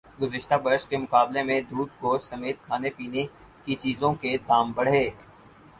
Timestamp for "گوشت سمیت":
2.01-2.63